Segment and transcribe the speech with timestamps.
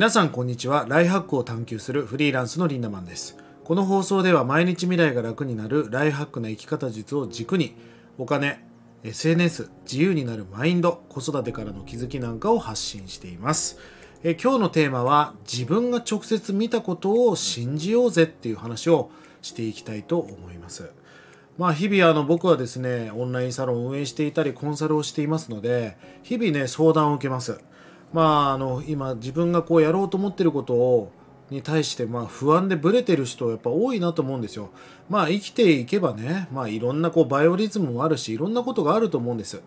[0.00, 0.86] 皆さんこんにちは。
[0.88, 3.36] ライフハックを探求するフリーランスのリンダマンです。
[3.64, 7.76] この放送では毎日未来が楽になるライフハックな生き方術を軸に
[8.16, 8.64] お金
[9.02, 13.78] SNS 自由になるマインド子育てからの気づきなんかを発信しています。
[14.24, 19.10] え今日のテーマは自分が直接見たことを信じようぜっていう話を
[19.42, 20.90] していきたいと思います。
[21.58, 27.60] まあ日々あの僕はですねオンラインサロンを運営していたりコンサルをしていますので日々ね相談を受けます。
[28.12, 31.12] まああの今自分がこうやろうと思ってることを
[31.50, 34.70] に対してまあ不安でブレてる人やっぱ多いなと思うんですよ。
[35.08, 39.60] まあ生きていけばね、まあいろんなこうバイオリズムもあるし、いろんなことがあると思うんです。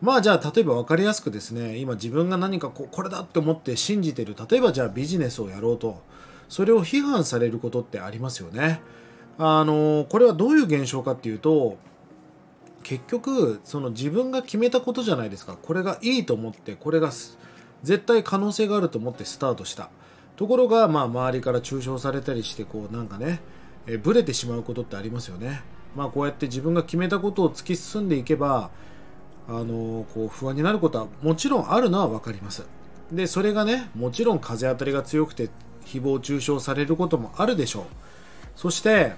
[0.00, 6.02] まあじゃあ例えば分かりやすくですね、今自分が何かこうこれだって思って信じてる、例えばじゃあビジネスをやろうと、
[6.48, 8.80] それを批判されることってありますよね。
[9.38, 11.78] あの、これはどういう現象かっていうと、
[12.82, 15.56] 結局その自分が決めたことじゃないですか。
[15.60, 17.12] これがいいと思って、これが
[17.82, 19.90] 絶対可能性があると思ってスタートした。
[20.36, 23.40] ところが、まあ、周りから中傷されたりしてこうなんかね、
[23.86, 25.62] えブレてしまうことってありますよね。
[25.94, 28.70] まあ、こうやって自分が決めたことを突き進んでいけば
[29.48, 32.64] あのこう不安になることはもちろんあるのは分かります。
[33.10, 35.50] でそれがねもちろん風当たりが強くて
[35.84, 37.84] 誹謗中傷されることもあるでしょう。
[38.56, 39.12] そして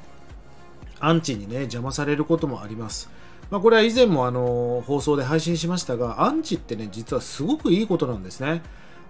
[0.98, 3.08] アンチにね邪魔されることもあります。
[3.54, 8.62] まあ、これは以前もあの放送で配信しましたがアンチってね実はすごくいいことなんですね。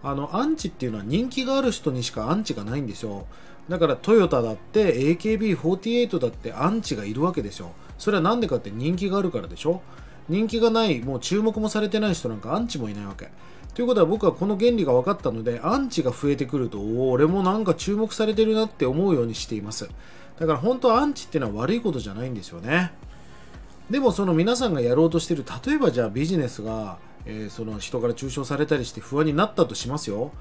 [0.03, 3.27] あのアンチっていうのは人気がある人にしかアンチがないんですよ。
[3.71, 7.73] だからトヨタだって AKB48 だってアンチがいるわけですよ。
[7.97, 9.81] それは何でかって人気があるからでしょ。
[10.29, 13.31] 人気がないもう注目もされてない人なんかアンチもいないわけ。
[13.73, 19.89] ということは僕はこの原理が分かったのでアンチが増えてくると俺もなんか注目されてるなって思うようにしています。
[20.39, 22.93] だから本当アンチっていうのは悪いことじゃないんですよね。
[23.91, 30.33] でもその皆さんがやろうとしている例えばじゃあビジネスがえー、その人から中傷されたりして不安になったとしますよ。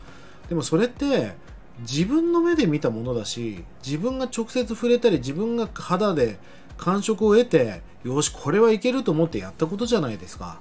[0.49, 1.33] でもそれって
[1.79, 6.37] 自分の目で見たものだし自分が直接触れたり自分が肌で
[6.77, 10.59] 感触を得てよしこれはいけると思ってやったことじゃないですか。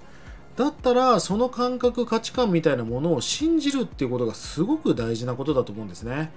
[0.57, 6.31] だったらその感覚価値観みたいなものを信じるっていうことがすごく大事なことだと思うんですね。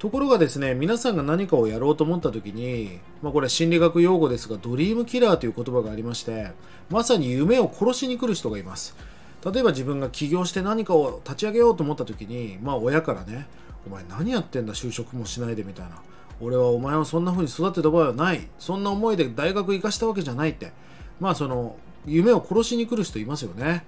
[0.00, 6.52] ところがですね皆さんが何かをやろうと思った時に、まあ、これ心理学用語ですがドリームキラーという言葉がありまして
[6.88, 8.96] まさに夢を殺しに来る人がいます。
[9.44, 13.46] 例えば自分が起業して何かを立ち上げようと思った時にまあ親からね
[13.86, 16.00] お前何やってんだ就職もしないでみたいな。
[16.40, 18.48] 俺はお前をそんな風に育てた場合はない。
[18.58, 20.72] そんな思いで大学行かしたわけじゃないって。
[21.20, 23.84] まあその夢を殺しに来る人いますよね。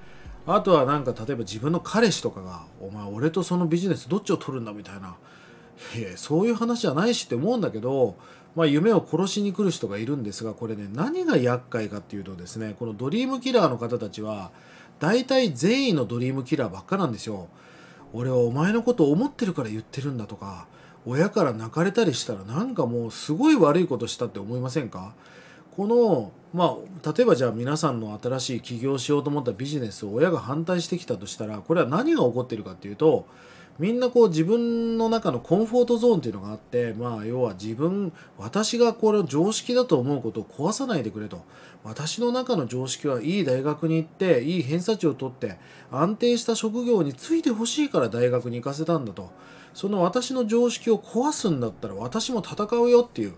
[0.46, 5.16] あとはなんか例えば自分の彼氏とかがお前俺とそのビジネスどっちを取るんだみたいな。
[6.16, 8.16] そういう話じゃないしって思うんだけど、
[8.54, 14.50] まあ、夢を殺しに来る人がいるんですがこれね何が厄介かっていうとですねこのドリームキラーの方たちは
[15.00, 17.48] 大体善意のドリームキラーばっかなんですよ。
[18.12, 20.66] 俺はお前のことを思ってるから言ってるんだとか
[21.06, 25.14] 親から泣かれたりしたらなんかもうすごい悪いことしたって思いませんか？
[25.74, 33.26] このまあ例えばじゃあ皆さんの新しい起業しようと思ったビジネスを親が反対してきたとしたらこれは何が起こってるかっていうと
[33.78, 41.42] みんなこう自分の中のコンフォートゾーンっていうのがあってまあ要は自分私がこれを常識だと思うことを壊さないでくれと。
[41.84, 45.58] 私の中の常識はいい大学に行っていい偏差値を取って
[45.90, 49.30] 安定した職業に就いてほしいから大学に行かせたんだと。
[49.74, 53.34] その私の常識を壊すんだったら私も戦うよっていう。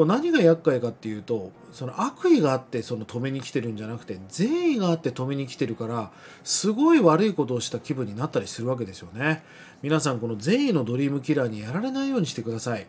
[0.00, 6.10] こう何が厄介かっていうとその悪意があってその止めに来てるんじゃなくて善意があって止めに来てるから
[6.42, 9.42] すごい悪いことをした気分になったりするわけですよね。
[9.82, 12.86] 皆さんこの善意のドリームキラーにやられないようにしてください。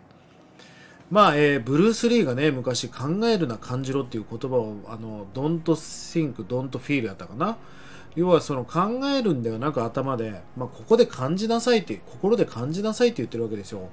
[1.10, 7.58] まあ、えー、ブルース・リーがね昔考えるな感じろっていう言葉をあの Don't think, don't feel やったかな。
[8.16, 13.90] 要はその考えるんではなく頭で、まあ、ここで感じなさいって心で感じなさいって言ってるわけですよ。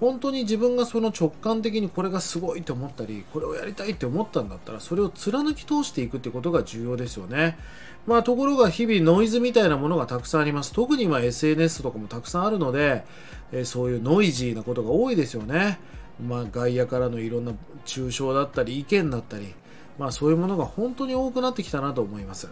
[0.00, 7.58] 本当に自分がその直感的にこれがすごいと思ったりこれをやりたいって思ったんだったらそれを貫き通していくってことが重要ですよね。
[8.06, 10.72] まあところが日々ノイズみたいなものがたくさんあります。
[10.72, 13.04] 特に今 SNS とかもたくさんあるので、
[13.52, 15.80] えー、そういうノイジーなことが多いですよね。
[16.24, 17.52] まあ外野からのいろんな
[17.86, 19.54] 抽象だったり意見だったり
[19.98, 22.48] まあそういうものが本当に多くなってきたなと思います。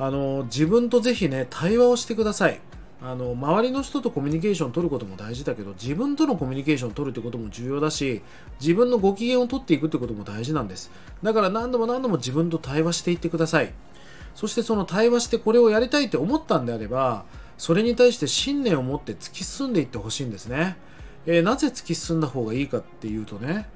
[0.00, 2.58] あの自分とぜひね対話をしてください。
[3.02, 8.22] あの周りの人とコミュニケーションを取ることも大事だけど自分とのコミュニケーションを取るってことも重要だし
[8.60, 10.90] 自分のご機嫌を取っていくってことも大事なんです。
[11.22, 13.72] だから何度も何度も自分と対話していってください。
[14.34, 17.24] そしてその対話してこれをやりたいって思ったんであれば
[17.58, 20.76] それに対して信念を持って突き進んでいってほしいんですね、
[21.26, 23.68] えー、なぜ突き進んだ方がいいかっていうとね、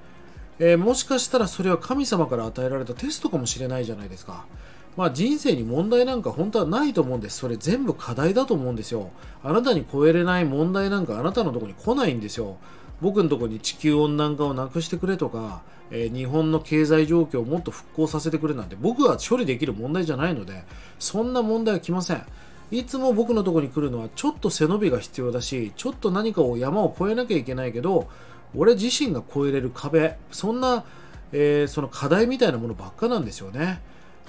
[0.58, 4.46] えー、もしかしたらそれは神様から与えられたテストかもしれないじゃないですか。
[4.96, 7.38] まあ人生に問題なんか本当はないと思うんです。
[7.38, 9.10] それ全部課題だと思うんですよ。
[9.42, 12.56] あなたに超えれない問題なんかあなたのとこに来ないんですよ。
[13.00, 20.64] 僕のとこに地球温暖化をなくしてくれとか、えー、日本の経済状況をもっと復興させてくれなんて僕は処理できる問題じゃないので、
[20.98, 22.24] そんな問題は来ません。
[22.70, 28.08] いつも僕のとこに来るのはちょっと背伸びが必要だし、ちょっと何かを山を越えなきゃいけないけど、
[28.56, 30.84] 俺自身が越えれる壁、そんな、
[31.32, 33.82] えー、その課題みたいなものばっかなんですよね。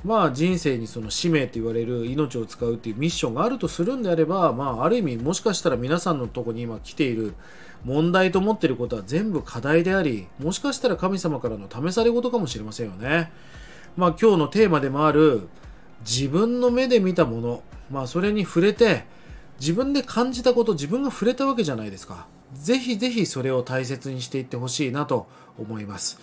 [0.03, 7.33] まあ人生にその使命と言われる命を使うっていうミッションがあるとするんであれば、まあある意味もしかしたら皆さんのとこに今来ている
[7.83, 13.31] 問題と思っていることは全部課題であり、もしかしたら神様からの試され事かもしれませんよね。
[13.97, 15.47] まあ今日のテーマでもある
[16.01, 19.05] 自分の目で見たもの、まあそれに触れて
[19.59, 22.27] 自分で感じたこと、自分が触れたわけじゃないですか。
[22.53, 25.27] ぜひぜひそれを大切にしていってほしいなと
[25.57, 26.19] 思います。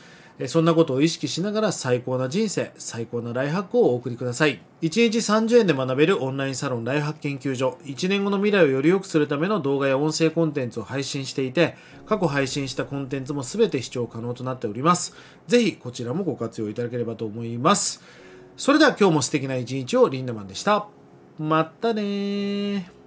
[0.47, 4.61] そんなことを意識しながら最高な人生、最高なライフハックをお送りください。
[4.81, 7.79] 1日30円で学べるオンラインサロンライフハック研究所。
[7.85, 11.77] 1年後の未来をより良くするための動画や音声コンテンツを配信していて、
[12.07, 15.15] 過去配信したコンテンツも全て視聴可能となっております。
[15.47, 18.03] ぜひこちらもご活用いただければと思います。
[18.57, 20.89] それでは今日も素敵な一日をリンダマンでした。
[21.39, 23.02] またね